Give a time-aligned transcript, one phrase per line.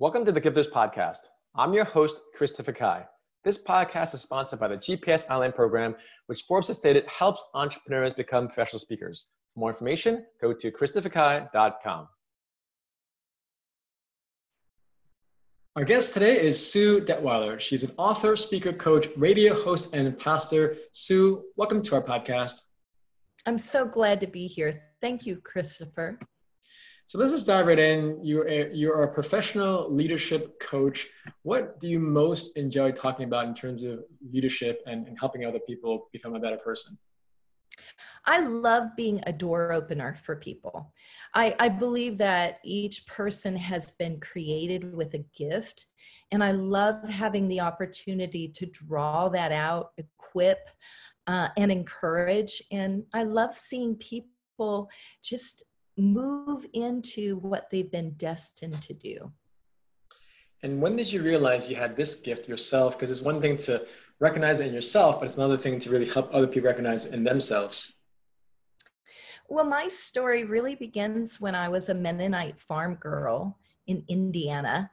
[0.00, 1.28] Welcome to the Gifters Podcast.
[1.54, 3.04] I'm your host, Christopher Kai.
[3.44, 8.14] This podcast is sponsored by the GPS Online program, which Forbes has stated helps entrepreneurs
[8.14, 9.26] become professional speakers.
[9.52, 12.08] For more information, go to christopherkai.com.
[15.76, 17.60] Our guest today is Sue Detweiler.
[17.60, 20.76] She's an author, speaker, coach, radio host, and pastor.
[20.92, 22.62] Sue, welcome to our podcast.
[23.44, 24.80] I'm so glad to be here.
[25.02, 26.18] Thank you, Christopher.
[27.10, 28.24] So let's just dive right in.
[28.24, 31.08] You're a, you're a professional leadership coach.
[31.42, 35.58] What do you most enjoy talking about in terms of leadership and, and helping other
[35.66, 36.96] people become a better person?
[38.26, 40.92] I love being a door opener for people.
[41.34, 45.86] I, I believe that each person has been created with a gift,
[46.30, 50.70] and I love having the opportunity to draw that out, equip,
[51.26, 52.62] uh, and encourage.
[52.70, 54.88] And I love seeing people
[55.24, 55.64] just
[56.00, 59.32] move into what they've been destined to do.
[60.62, 62.98] And when did you realize you had this gift yourself?
[62.98, 63.86] Because it's one thing to
[64.18, 67.24] recognize it in yourself, but it's another thing to really help other people recognize in
[67.24, 67.94] themselves.
[69.48, 74.90] Well, my story really begins when I was a Mennonite farm girl in Indiana.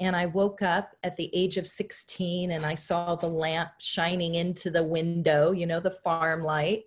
[0.00, 4.36] And I woke up at the age of 16 and I saw the lamp shining
[4.36, 6.84] into the window, you know, the farm light.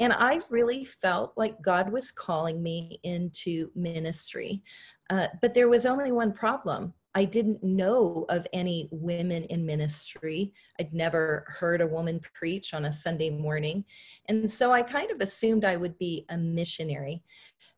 [0.00, 4.62] And I really felt like God was calling me into ministry.
[5.10, 6.94] Uh, but there was only one problem.
[7.14, 10.52] I didn't know of any women in ministry.
[10.78, 13.84] I'd never heard a woman preach on a Sunday morning.
[14.28, 17.22] And so I kind of assumed I would be a missionary.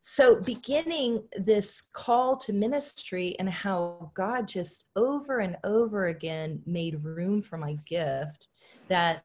[0.03, 7.03] So, beginning this call to ministry and how God just over and over again made
[7.03, 8.47] room for my gift,
[8.89, 9.23] that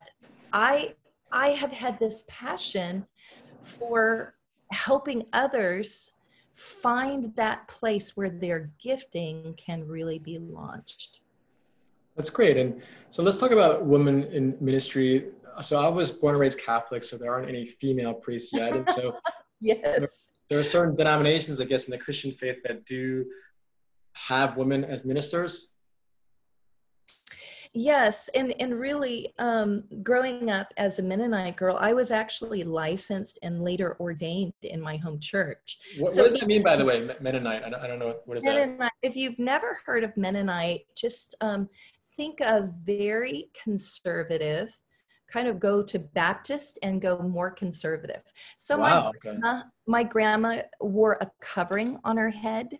[0.52, 0.94] I
[1.36, 3.06] I have had this passion
[3.60, 4.36] for
[4.70, 6.12] helping others
[6.54, 11.20] find that place where their gifting can really be launched.
[12.16, 12.56] That's great.
[12.56, 15.26] And so let's talk about women in ministry.
[15.60, 18.72] So I was born and raised Catholic, so there aren't any female priests yet.
[18.72, 19.18] And so
[19.60, 19.82] yes.
[19.82, 20.08] there,
[20.48, 23.26] there are certain denominations, I guess, in the Christian faith that do
[24.14, 25.74] have women as ministers.
[27.78, 33.38] Yes, and and really, um, growing up as a Mennonite girl, I was actually licensed
[33.42, 35.76] and later ordained in my home church.
[35.98, 37.64] What, so what does that mean, by the way, Mennonite?
[37.64, 38.92] I don't, I don't know what is Mennonite, that.
[39.02, 41.68] If you've never heard of Mennonite, just um,
[42.16, 44.74] think of very conservative.
[45.30, 48.22] Kind of go to Baptist and go more conservative.
[48.56, 49.62] So wow, my okay.
[49.86, 52.78] my grandma wore a covering on her head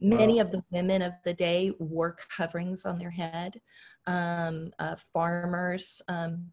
[0.00, 3.60] Many of the women of the day wore coverings on their head.
[4.06, 6.52] Um, uh, farmers, um,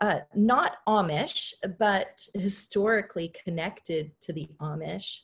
[0.00, 5.20] uh, not Amish, but historically connected to the Amish.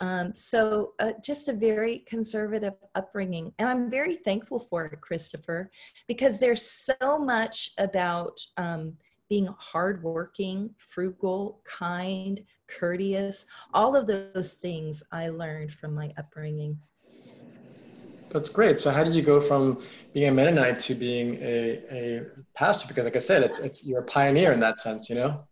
[0.00, 3.52] Um, so uh, just a very conservative upbringing.
[3.58, 5.70] And I'm very thankful for it, Christopher,
[6.06, 8.94] because there's so much about um,
[9.28, 16.78] being hardworking, frugal, kind, courteous, all of those things I learned from my upbringing.
[18.30, 18.80] That's great.
[18.80, 19.82] So how did you go from
[20.12, 22.22] being a Mennonite to being a, a
[22.54, 22.88] pastor?
[22.88, 25.44] Because like I said, it's, it's, you're a pioneer in that sense, you know?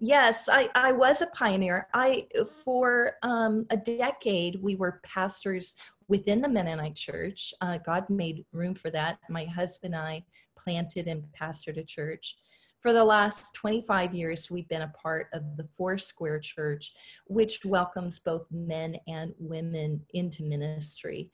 [0.00, 1.86] Yes, I, I was a pioneer.
[1.94, 2.26] I,
[2.64, 5.74] for um, a decade, we were pastors
[6.08, 7.54] within the Mennonite church.
[7.60, 9.20] Uh, God made room for that.
[9.28, 10.24] My husband and I
[10.56, 12.36] planted and pastored a church
[12.80, 16.94] for the last 25 years, we've been a part of the Foursquare Church,
[17.26, 21.30] which welcomes both men and women into ministry.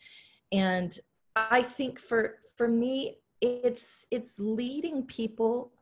[0.53, 0.99] And
[1.37, 5.72] I think for for me, it's it's leading people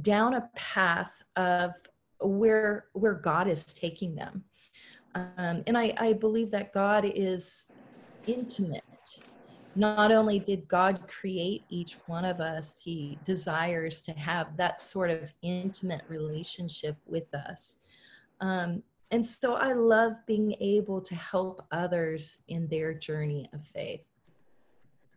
[0.00, 1.72] down a path of
[2.20, 4.44] where where God is taking them.
[5.14, 7.72] Um, and I, I believe that God is
[8.26, 8.84] intimate
[9.76, 15.10] not only did God create each one of us, He desires to have that sort
[15.10, 17.78] of intimate relationship with us.
[18.40, 18.82] Um,
[19.12, 24.02] and so I love being able to help others in their journey of faith.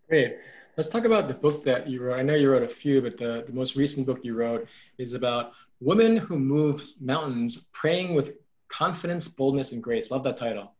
[0.09, 0.37] Great.
[0.77, 2.19] Let's talk about the book that you wrote.
[2.19, 4.67] I know you wrote a few, but the, the most recent book you wrote
[4.97, 8.33] is about women who move mountains, praying with
[8.69, 10.09] confidence, boldness, and grace.
[10.09, 10.72] Love that title.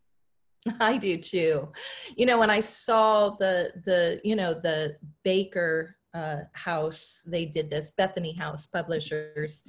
[0.80, 1.70] I do too.
[2.16, 7.70] You know, when I saw the the you know the Baker uh, House, they did
[7.70, 9.64] this Bethany House Publishers.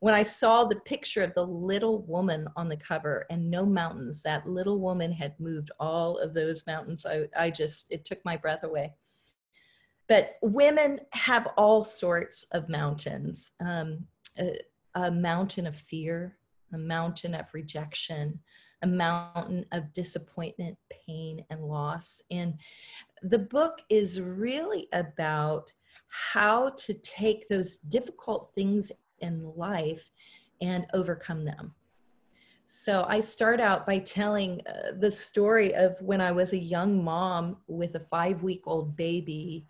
[0.00, 4.22] When I saw the picture of the little woman on the cover and no mountains,
[4.24, 7.06] that little woman had moved all of those mountains.
[7.06, 8.94] I, I just it took my breath away.
[10.08, 13.52] But women have all sorts of mountains.
[13.64, 14.06] Um,
[14.38, 14.58] a,
[14.94, 16.36] a mountain of fear,
[16.72, 18.40] a mountain of rejection,
[18.82, 20.76] a mountain of disappointment,
[21.06, 22.22] pain, and loss.
[22.30, 22.54] And
[23.22, 25.72] the book is really about
[26.08, 30.10] how to take those difficult things in life
[30.60, 31.74] and overcome them.
[32.66, 37.04] So I start out by telling uh, the story of when I was a young
[37.04, 39.66] mom with a five week old baby,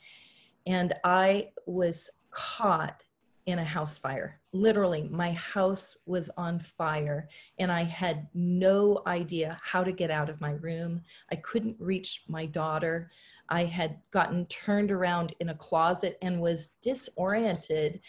[0.67, 3.03] and I was caught
[3.47, 4.41] in a house fire.
[4.53, 7.29] Literally, my house was on fire,
[7.59, 11.03] and I had no idea how to get out of my room.
[11.31, 13.11] I couldn't reach my daughter.
[13.49, 18.01] I had gotten turned around in a closet and was disoriented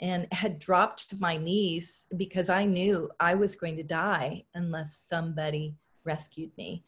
[0.00, 4.96] and had dropped to my knees because I knew I was going to die unless
[4.96, 6.84] somebody rescued me.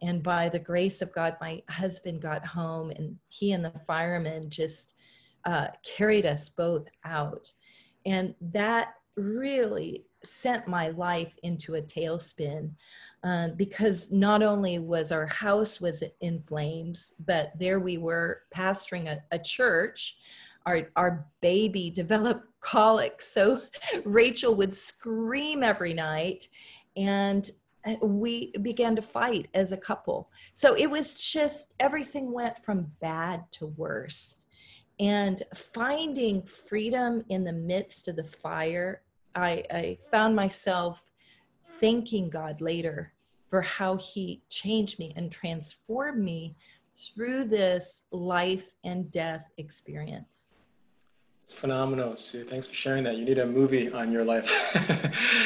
[0.00, 4.48] And by the grace of God, my husband got home and he and the firemen
[4.48, 4.94] just
[5.44, 7.52] uh, carried us both out.
[8.06, 12.70] And that really sent my life into a tailspin
[13.24, 19.08] uh, because not only was our house was in flames, but there we were pastoring
[19.08, 20.18] a, a church.
[20.66, 23.60] Our our baby developed colic so
[24.04, 26.46] rachel would scream every night
[26.96, 27.50] and
[27.84, 30.30] uh, we began to fight as a couple.
[30.52, 34.36] So it was just everything went from bad to worse
[35.02, 39.02] and finding freedom in the midst of the fire
[39.34, 41.02] i, I found myself
[41.80, 43.12] thanking god later
[43.50, 46.56] for how he changed me and transformed me
[46.92, 50.52] through this life and death experience
[51.44, 52.44] it's phenomenal, Sue.
[52.44, 53.16] Thanks for sharing that.
[53.16, 54.50] You need a movie on your life.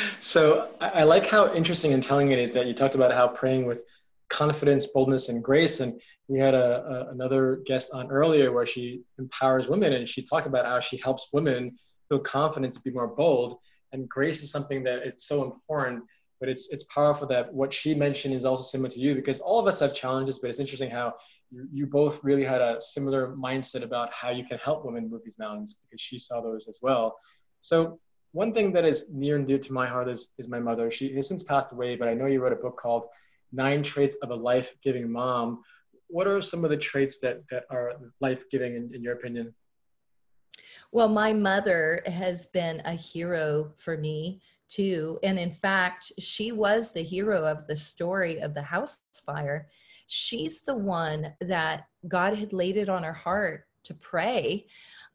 [0.20, 3.26] so I, I, like how interesting and telling it is that you talked about how
[3.26, 3.82] praying with
[4.28, 5.80] confidence, boldness, and grace.
[5.80, 10.22] And we had a, a, another guest on earlier where she empowers women, and she
[10.22, 11.78] talked about how she helps women
[12.08, 13.58] feel confidence to be more bold.
[13.92, 16.04] And grace is something that it's so important,
[16.40, 19.60] but it's it's powerful that what she mentioned is also similar to you because all
[19.60, 20.38] of us have challenges.
[20.40, 21.14] But it's interesting how
[21.50, 25.22] you, you both really had a similar mindset about how you can help women move
[25.24, 27.16] these mountains because she saw those as well.
[27.60, 27.98] So
[28.32, 30.90] one thing that is near and dear to my heart is, is my mother.
[30.90, 33.06] She has since passed away, but I know you wrote a book called
[33.52, 35.62] Nine Traits of a Life-Giving Mom.
[36.08, 39.54] What are some of the traits that, that are life-giving in, in your opinion?
[40.92, 45.18] Well, my mother has been a hero for me too.
[45.22, 49.68] And in fact, she was the hero of the story of the house fire
[50.06, 54.66] she's the one that God had laid it on her heart to pray.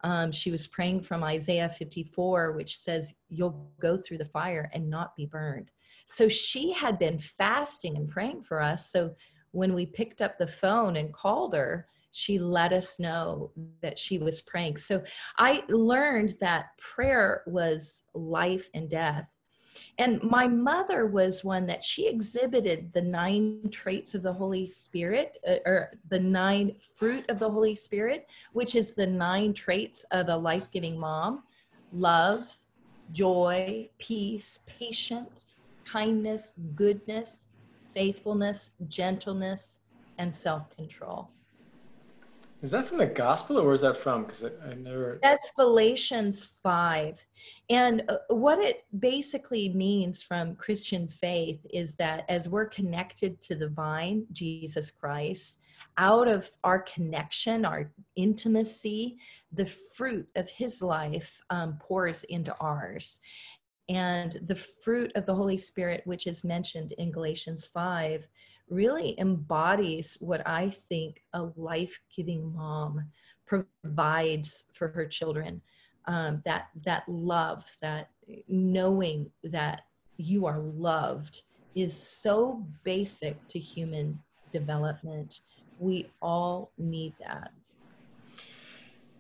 [0.04, 4.90] Um, she was praying from Isaiah 54, which says, You'll go through the fire and
[4.90, 5.72] not be burned.
[6.06, 8.92] So she had been fasting and praying for us.
[8.92, 9.16] So
[9.51, 13.51] when we picked up the phone and called her, she let us know
[13.81, 14.77] that she was praying.
[14.77, 15.03] So
[15.38, 19.27] I learned that prayer was life and death.
[19.98, 25.38] And my mother was one that she exhibited the nine traits of the Holy Spirit,
[25.48, 30.27] uh, or the nine fruit of the Holy Spirit, which is the nine traits of
[30.30, 31.44] a life giving mom
[31.94, 32.57] love,
[33.12, 35.56] joy, peace, patience,
[35.86, 37.47] kindness, goodness,
[37.94, 39.80] faithfulness, gentleness,
[40.18, 41.30] and self control.
[42.62, 44.26] Is that from the gospel or where is that from?
[44.26, 45.20] Because I, I, never.
[45.24, 47.26] That's Galatians 5.
[47.72, 53.56] And uh, what it basically means from Christian faith is that as we're connected to
[53.56, 55.58] the vine, Jesus Christ,
[55.98, 59.18] out of our connection, our intimacy,
[59.52, 63.18] the fruit of his life um, pours into ours.
[63.90, 68.28] And the fruit of the Holy Spirit, which is mentioned in Galatians 5,
[68.69, 73.06] really embodies what I think a life giving mom
[73.45, 75.61] provides for her children.
[76.06, 78.09] Um, that that love, that
[78.47, 79.83] knowing that
[80.18, 81.44] you are loved
[81.76, 84.19] is so basic to human
[84.52, 85.42] development.
[85.78, 87.52] We all need that.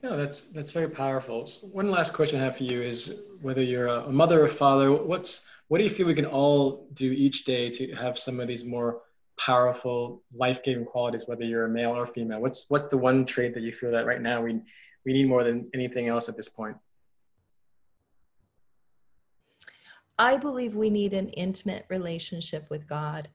[0.03, 1.47] Yeah, that's that's very powerful.
[1.47, 4.91] So one last question I have for you is whether you're a mother or father,
[4.91, 8.47] what's what do you feel we can all do each day to have some of
[8.47, 9.01] these more
[9.39, 12.41] powerful life-giving qualities whether you're a male or female?
[12.41, 14.61] What's what's the one trait that you feel that right now we
[15.05, 16.77] we need more than anything else at this point?
[20.17, 23.29] I believe we need an intimate relationship with god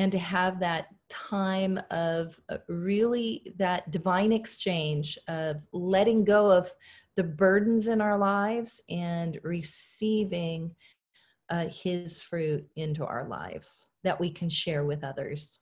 [0.00, 6.72] and to have that time of uh, really that divine exchange of letting go of
[7.18, 10.74] the burdens in our lives and receiving
[11.50, 15.58] uh, his fruit into our lives that we can share with others.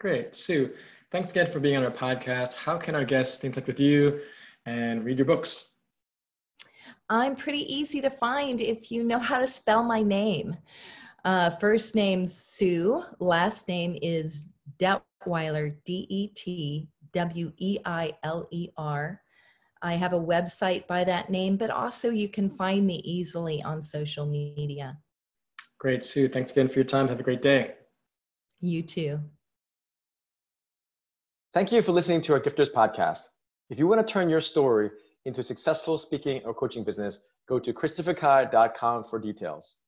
[0.00, 0.34] Great.
[0.34, 0.72] Sue,
[1.12, 2.54] thanks again for being on our podcast.
[2.54, 4.20] How can our guests stay in touch with you
[4.66, 5.68] and read your books?
[7.08, 10.56] I'm pretty easy to find if you know how to spell my name.
[11.24, 13.02] Uh, first name Sue.
[13.18, 15.74] Last name is Detweiler.
[15.84, 19.20] D E T W E I L E R.
[19.80, 23.82] I have a website by that name, but also you can find me easily on
[23.82, 24.98] social media.
[25.78, 26.28] Great, Sue.
[26.28, 27.08] Thanks again for your time.
[27.08, 27.74] Have a great day.
[28.60, 29.20] You too.
[31.52, 33.28] Thank you for listening to our Gifters podcast.
[33.70, 34.90] If you want to turn your story
[35.24, 39.78] into a successful speaking or coaching business, go to christopherkai.com for details.